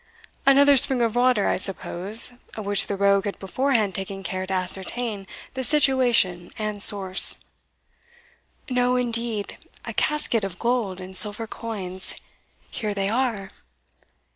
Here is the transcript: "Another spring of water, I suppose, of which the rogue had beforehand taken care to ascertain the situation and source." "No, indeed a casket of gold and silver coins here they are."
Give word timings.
"Another 0.47 0.77
spring 0.77 1.03
of 1.03 1.15
water, 1.15 1.47
I 1.47 1.57
suppose, 1.57 2.31
of 2.57 2.65
which 2.65 2.87
the 2.87 2.95
rogue 2.97 3.25
had 3.25 3.37
beforehand 3.37 3.93
taken 3.93 4.23
care 4.23 4.47
to 4.47 4.53
ascertain 4.55 5.27
the 5.53 5.63
situation 5.63 6.49
and 6.57 6.81
source." 6.81 7.37
"No, 8.67 8.95
indeed 8.95 9.59
a 9.85 9.93
casket 9.93 10.43
of 10.43 10.57
gold 10.57 10.99
and 10.99 11.15
silver 11.15 11.45
coins 11.45 12.15
here 12.71 12.95
they 12.95 13.09
are." 13.09 13.51